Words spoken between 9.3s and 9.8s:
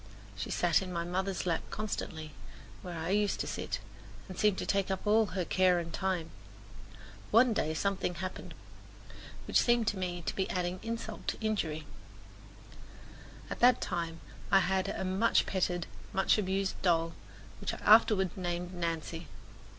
which